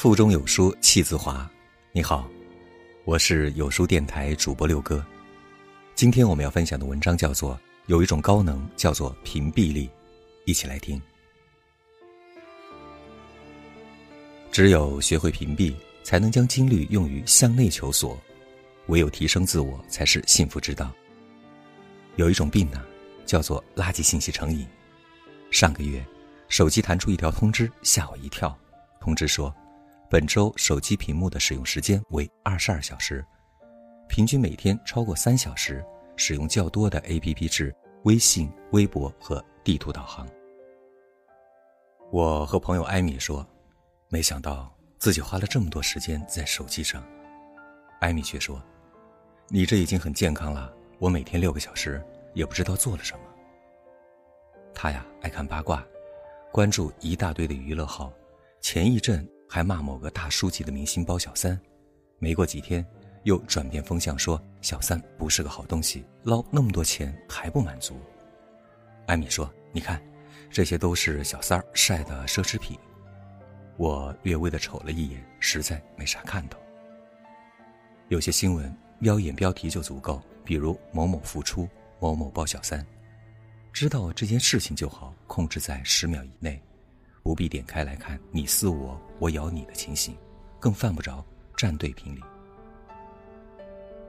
[0.00, 1.46] 腹中有书气自华。
[1.92, 2.26] 你好，
[3.04, 5.04] 我是有书电台主播六哥。
[5.94, 7.54] 今天我们要分享的文章叫做
[7.84, 9.86] 《有一种高能叫做屏蔽力》，
[10.46, 10.98] 一起来听。
[14.50, 18.16] 只有学会屏蔽，才能将精力用于向内求索；
[18.86, 20.90] 唯有提升自我，才是幸福之道。
[22.16, 22.82] 有一种病呢，
[23.26, 24.66] 叫做垃圾信息成瘾。
[25.50, 26.02] 上个月，
[26.48, 28.58] 手机弹出一条通知，吓我一跳。
[28.98, 29.54] 通知说，
[30.10, 33.24] 本周手机屏幕的使用时间为二十二小时，
[34.08, 35.84] 平均每天超过三小时，
[36.16, 40.26] 使用较多的 APP 是微信、微博和地图导航。
[42.10, 43.46] 我和朋友艾米说，
[44.08, 47.06] 没想到自己花了这么多时间在手机上。
[48.00, 48.60] 艾米却说，
[49.46, 50.74] 你这已经很健康了。
[50.98, 53.20] 我每天六个小时，也不知道做了什么。
[54.74, 55.86] 他呀，爱看八卦，
[56.50, 58.12] 关注一大堆的娱乐号。
[58.60, 61.60] 前一阵还骂某个大叔级的明星包小三，
[62.20, 62.86] 没过几天
[63.24, 68.00] 又转变风向说小三不是个好东西，捞那么多钱还不满足。
[69.06, 70.00] 艾米说：“你看，
[70.52, 72.78] 这些都是小三儿晒的奢侈品。”
[73.76, 76.56] 我略微的瞅了一眼，实在没啥看头。
[78.06, 82.86] 有些新闻瞄一眼标题就足够，比如某某复出，某某包小三，
[83.72, 86.62] 知道这件事情就好，控制在十秒以内。
[87.30, 90.18] 不必点开来看你撕我，我咬你的情形，
[90.58, 91.24] 更犯不着
[91.56, 92.20] 站队评理。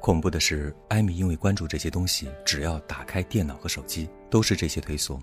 [0.00, 5.22] 恐怖的是，艾米因为关注这些东西，只要打开电脑和手机，都是这些推送，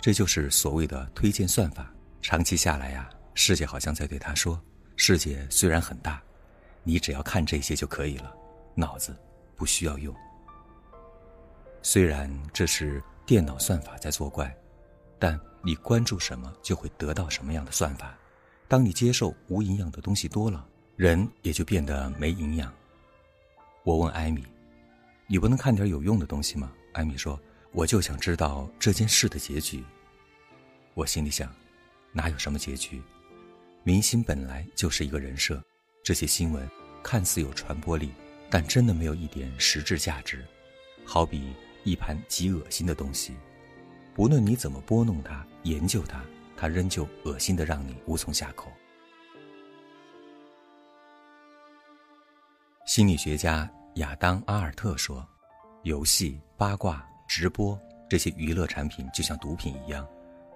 [0.00, 1.88] 这就是所谓的推荐算法。
[2.20, 4.60] 长期下来呀，世界好像在对他说：
[4.96, 6.20] 世界虽然很大，
[6.82, 8.34] 你只要看这些就可以了，
[8.74, 9.16] 脑子
[9.54, 10.12] 不需要用。
[11.82, 14.52] 虽然这是电脑算法在作怪，
[15.20, 15.38] 但。
[15.62, 18.16] 你关注什么，就会得到什么样的算法。
[18.68, 22.72] 当你接受无营养的东西多了，人也就变得没营养。
[23.82, 24.44] 我问艾米
[25.26, 27.40] ：“你不能看点有用的东西吗？”艾米说
[27.72, 29.82] ：“我就想知道这件事的结局。”
[30.94, 31.50] 我心里想：
[32.12, 33.02] 哪有什么结局？
[33.84, 35.62] 明星本来就是一个人设，
[36.02, 36.68] 这些新闻
[37.02, 38.10] 看似有传播力，
[38.50, 40.44] 但真的没有一点实质价值。
[41.04, 41.54] 好比
[41.84, 43.34] 一盘极恶心的东西。
[44.18, 46.20] 无论你怎么拨弄它、研究它，
[46.56, 48.68] 它仍旧恶心的让你无从下口。
[52.84, 55.24] 心理学家亚当·阿尔特说
[55.84, 57.80] ：“游戏、八卦、直播
[58.10, 60.04] 这些娱乐产品就像毒品一样，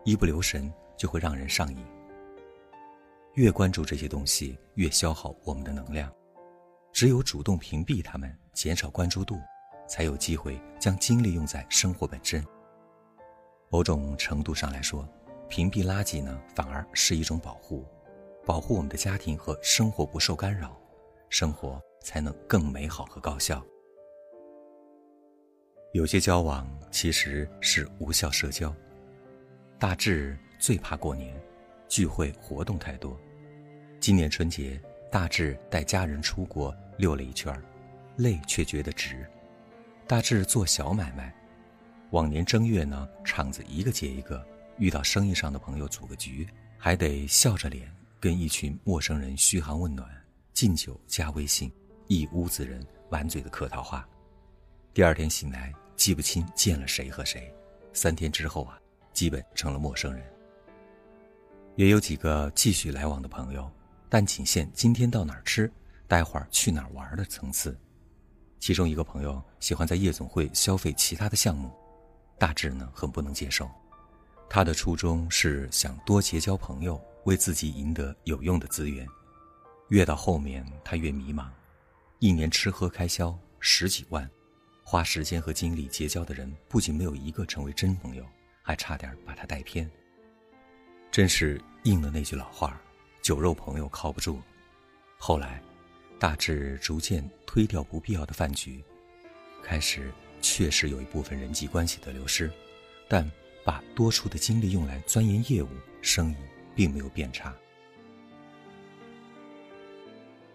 [0.04, 1.86] 一不留神就会让人上瘾。
[3.34, 6.12] 越关注这些东西，越消耗我们的能量。
[6.92, 9.40] 只有主动屏蔽它们，减少关注度，
[9.86, 12.44] 才有机会将精力用在生活本身。”
[13.72, 15.08] 某种程度上来说，
[15.48, 17.86] 屏蔽垃圾呢，反而是一种保护，
[18.44, 20.78] 保护我们的家庭和生活不受干扰，
[21.30, 23.64] 生活才能更美好和高效。
[25.94, 28.74] 有些交往其实是无效社交。
[29.78, 31.34] 大志最怕过年，
[31.88, 33.18] 聚会活动太多。
[33.98, 34.78] 今年春节，
[35.10, 37.58] 大志带家人出国溜了一圈，
[38.16, 39.26] 累却觉得值。
[40.06, 41.34] 大志做小买卖。
[42.12, 44.46] 往年正月呢，场子一个接一个，
[44.76, 46.46] 遇到生意上的朋友组个局，
[46.76, 47.90] 还得笑着脸
[48.20, 50.06] 跟一群陌生人嘘寒问暖、
[50.52, 51.72] 敬酒加微信，
[52.08, 54.06] 一屋子人满嘴的客套话。
[54.92, 57.50] 第二天醒来，记不清见了谁和谁。
[57.94, 58.78] 三天之后啊，
[59.14, 60.22] 基本成了陌生人。
[61.76, 63.70] 也有几个继续来往的朋友，
[64.10, 65.72] 但仅限今天到哪儿吃，
[66.06, 67.74] 待会儿去哪儿玩的层次。
[68.60, 71.70] 其中一个朋友喜欢在夜总会消费其他的项目。
[72.42, 73.70] 大致呢很不能接受，
[74.50, 79.06] 他的初衷是想多结交朋友，为自己赢得有用的资源。
[79.90, 81.48] 越到后面，他越迷茫。
[82.18, 84.28] 一年吃喝开销十几万，
[84.82, 88.26] 花时间和精力结交的人，不仅没有一个成为真朋友，
[88.60, 89.88] 还差点把他带偏。
[91.12, 92.82] 真是应了那句老话
[93.22, 94.42] ：“酒肉朋友靠不住。”
[95.16, 95.62] 后来，
[96.18, 98.82] 大志逐渐推掉不必要的饭局，
[99.62, 100.12] 开始。
[100.42, 102.50] 确实有一部分人际关系的流失，
[103.08, 103.26] 但
[103.64, 105.68] 把多出的精力用来钻研业务、
[106.02, 106.36] 生意，
[106.74, 107.54] 并没有变差。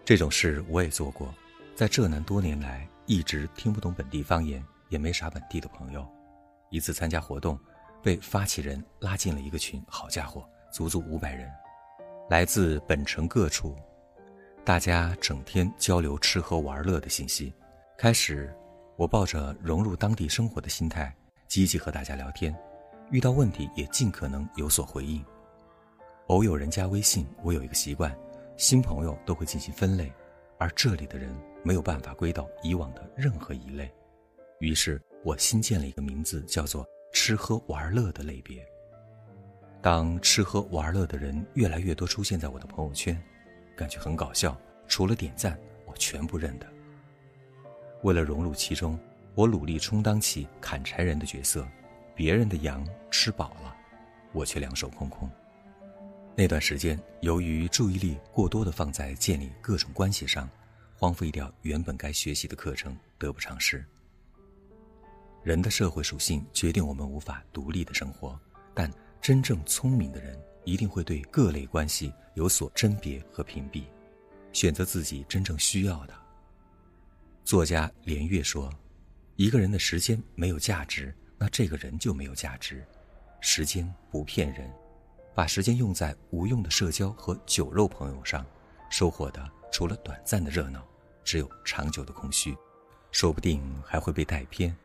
[0.05, 1.33] 这种事我也做过，
[1.73, 6.07] 在浙南多年来一直听不懂本地方言，也没啥本地的朋友。
[6.69, 7.59] 一次参加活动，
[8.03, 11.49] 被发起人拉进了一个群，好家伙，足足五百人，
[12.29, 13.75] 来自本城各处，
[14.65, 17.53] 大家整天交流吃喝玩乐的信息，
[17.97, 18.53] 开始。
[18.97, 21.15] 我抱着融入当地生活的心态，
[21.47, 22.53] 积极和大家聊天，
[23.11, 25.23] 遇到问题也尽可能有所回应。
[26.27, 28.17] 偶有人加微信，我有一个习惯，
[28.57, 30.11] 新朋友都会进行分类，
[30.57, 31.31] 而这里的人
[31.63, 33.93] 没有办法归到以往的任何一类。
[34.59, 36.83] 于是我新建了一个名字，叫做
[37.13, 38.67] “吃喝玩乐”的类别。
[39.79, 43.15] 当吃喝玩乐的人越来越多出现在我的朋友圈，
[43.75, 44.59] 感觉很搞笑。
[44.87, 45.55] 除了点赞，
[45.85, 46.65] 我全部认得。
[48.03, 48.99] 为了融入其中，
[49.35, 51.67] 我努力充当起砍柴人的角色。
[52.15, 53.75] 别人的羊吃饱了，
[54.33, 55.29] 我却两手空空。
[56.35, 60.49] 那段时间，由于注意力过多的放在建立各种关系上，
[60.95, 63.85] 荒废掉原本该学习的课程，得不偿失。
[65.43, 68.39] 人的社会属性决定我们无法独立的生活，
[68.73, 68.91] 但
[69.21, 73.83] 真正聪明的人一定会对各类关系有所甄别和屏蔽，
[74.53, 76.13] 选择自己真正需要的。
[77.47, 78.69] 作家连岳说
[79.37, 82.85] ：“一个人的时间没有价值。”那这个人就没有价值。
[83.39, 84.69] 时间不骗人，
[85.33, 88.45] 把时间用在无用的社交和酒肉朋友上，
[88.89, 90.85] 收获的除了短暂的热闹，
[91.23, 92.53] 只有长久的空虚，
[93.13, 94.75] 说不定还会被带偏。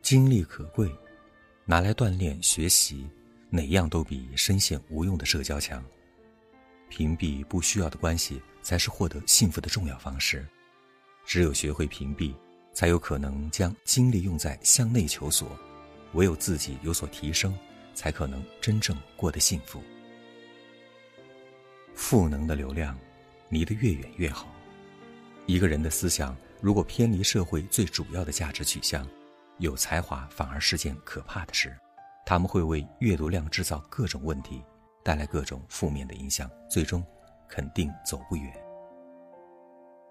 [0.00, 0.88] 精力可贵，
[1.64, 3.10] 拿来锻炼学习，
[3.50, 5.84] 哪样都比深陷无用的社交强。
[6.94, 10.46] 屏蔽不需要的关系，才是获得幸福的重要方式。
[11.26, 12.32] 只有学会屏蔽。
[12.74, 15.56] 才有可能将精力用在向内求索，
[16.14, 17.56] 唯有自己有所提升，
[17.94, 19.80] 才可能真正过得幸福。
[21.94, 22.98] 赋能的流量，
[23.48, 24.52] 离得越远越好。
[25.46, 29.08] 一个人的思想如果偏离社会最主要的价值取向，
[29.58, 31.72] 有才华反而是件可怕的事。
[32.26, 34.60] 他们会为阅读量制造各种问题，
[35.04, 37.04] 带来各种负面的影响，最终
[37.46, 38.52] 肯定走不远。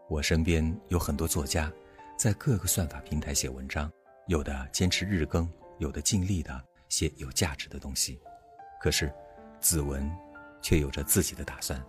[0.07, 1.71] 我身边有很多作家。
[2.15, 3.91] 在各个算法平台写文章，
[4.27, 8.21] 有的坚持日更，有的尽力的写有价值的东西。
[8.79, 9.11] 可是，
[9.59, 10.09] 子文
[10.61, 11.83] 却有着自己的打算。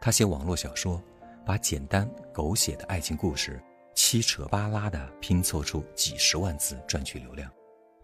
[0.00, 1.00] 他写网络小说，
[1.44, 3.62] 把简单狗血的爱情故事
[3.94, 7.48] 七扯八拉的拼凑出几十万字赚取流量，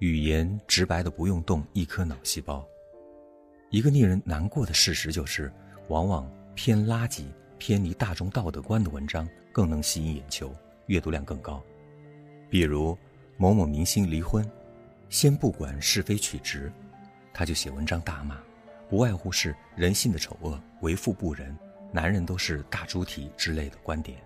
[0.00, 2.64] 语言直白的不用动一颗脑细胞。
[3.70, 5.52] 一个令人难过的事实就是，
[5.88, 7.24] 往往偏垃圾、
[7.58, 10.54] 偏离大众道德观的文章更能吸引眼球。
[10.86, 11.62] 阅读量更高，
[12.48, 12.96] 比如
[13.36, 14.50] 某某明星离婚，
[15.10, 16.72] 先不管是非曲直，
[17.30, 18.38] 他就写文章大骂，
[18.88, 21.54] 不外乎是人性的丑恶、为富不仁、
[21.92, 24.18] 男人都是大猪蹄之类的观点。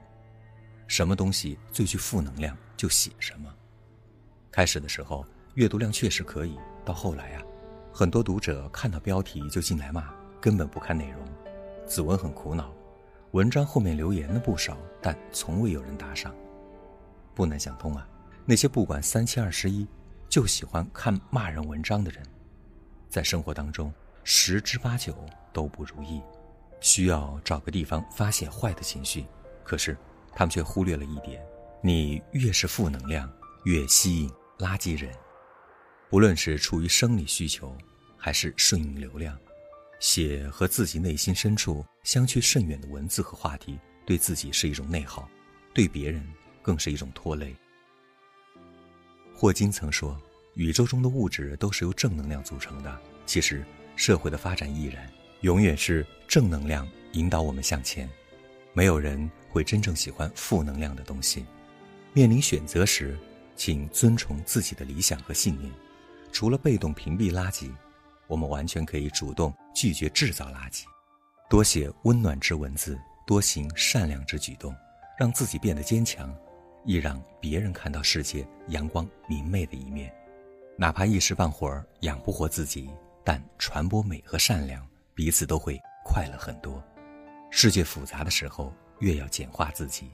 [0.86, 3.52] 什么东西最具负能量就写什么。
[4.52, 7.42] 开始的时候阅读量确实可以，到后来啊，
[7.94, 10.08] 很多读者看到标题就进来骂，
[10.40, 11.20] 根本不看内容。
[11.86, 12.72] 子文很苦恼，
[13.32, 16.34] 文章后面留言的不少，但从未有人打赏。
[17.34, 18.08] 不难想通啊，
[18.46, 19.86] 那些不管三七二十一
[20.26, 22.22] 就喜欢看骂人文章的人，
[23.10, 23.92] 在生活当中
[24.24, 25.14] 十之八九
[25.52, 26.22] 都不如意，
[26.80, 29.26] 需要找个地方发泄坏的情绪。
[29.62, 29.94] 可是
[30.34, 31.44] 他们却忽略了一点：
[31.82, 33.30] 你越是负能量，
[33.64, 35.14] 越吸引垃圾人。
[36.12, 37.74] 不论是出于生理需求，
[38.18, 39.34] 还是顺应流量，
[39.98, 45.26] 写和自己内心深处相去甚远的文字和话题，对自己是一种内耗，
[45.72, 46.22] 对别人。
[46.60, 47.56] 更是一种拖累。
[49.34, 50.16] 霍金曾说
[50.54, 53.64] ：“宇宙中的物质都是由正能量组成的。”其实，
[53.96, 58.08] 社会的发展亦然，永远是正能量引导我们向前。
[58.74, 61.44] 没有人会真正喜欢负能量的东西。
[62.12, 63.18] 面临选择时，
[63.56, 65.72] 请遵从自己的理想和信念。
[66.32, 67.70] 除了被动屏蔽垃圾，
[68.26, 70.84] 我们完全可以主动拒绝制造垃圾。
[71.48, 74.74] 多写温暖之文字，多行善良之举动，
[75.18, 76.34] 让自己变得坚强。
[76.84, 80.12] 亦让别人看到世界阳光明媚的一面，
[80.76, 82.90] 哪怕一时半会儿养不活自己，
[83.22, 84.84] 但传播美和善良，
[85.14, 86.82] 彼此都会快乐很多。
[87.50, 90.10] 世界复杂的时候，越要简化自己。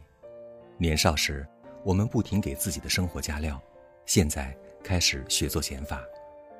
[0.76, 1.48] 年少时，
[1.84, 3.58] 我们不停给自己的生活加料，
[4.04, 6.02] 现在开始学做减法，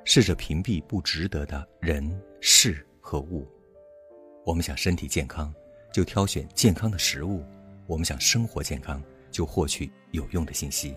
[0.03, 3.47] 试着屏蔽不值得的人事和物。
[4.45, 5.53] 我们想身体健康，
[5.91, 7.43] 就挑选健康的食物；
[7.87, 9.01] 我们想生活健康。
[9.31, 10.95] 就获取有用的信息，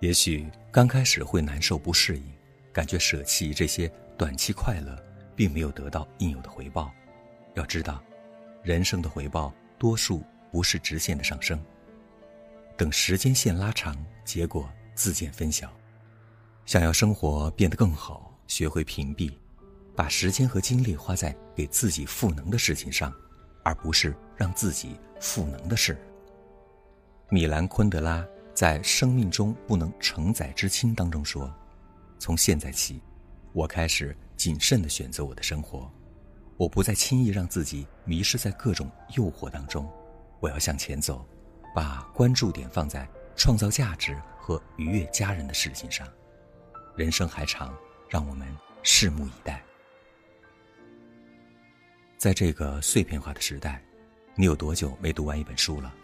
[0.00, 2.22] 也许刚开始会难受不适应，
[2.70, 4.94] 感觉舍弃这些短期快乐，
[5.34, 6.92] 并没有得到应有的回报。
[7.54, 8.04] 要知道，
[8.62, 10.22] 人生的回报多数
[10.52, 11.58] 不是直线的上升。
[12.76, 15.74] 等时间线拉长，结果自见分晓。
[16.66, 19.32] 想要生活变得更好，学会屏蔽，
[19.94, 23.14] 把时间和精力花在给自己赋能的事情上，
[23.62, 25.96] 而不是让自己赋能的事。
[27.28, 31.48] 米兰昆德拉在《生命中不能承载之轻》当中说
[32.18, 33.00] ：“从现在起，
[33.52, 35.88] 我开始谨慎地选择我的生活。
[36.56, 39.88] 我不再轻易让自己迷失在各种诱惑当中，
[40.40, 41.24] 我要向前走，
[41.76, 46.04] 把关注点放在创造价值和愉悦家人的事情上。
[46.96, 47.76] 人生还长，
[48.08, 48.48] 让我们
[48.82, 49.62] 拭目以待。
[52.16, 53.84] 在这个碎片化的时代，
[54.34, 55.94] 你有多久没读完一本书了？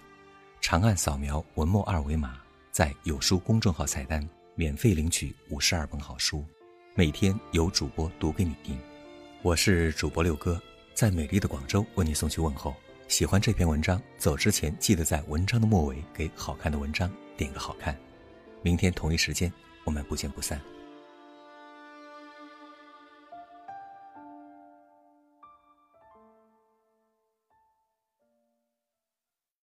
[0.61, 2.39] 长按扫描文末二维码，
[2.71, 6.45] 在有书公众号菜单免费领取五十二本好书，
[6.95, 8.79] 每天有主播读给你听。
[9.41, 10.61] 我是主播六哥，
[10.93, 12.77] 在美丽的广州为你送去问候。
[13.09, 17.99] 喜欢这篇文章，走之前记得在文章的末尾给好看的文章点个好看。
[18.63, 19.51] 明天同一时间，
[19.85, 20.61] 我们不见不散。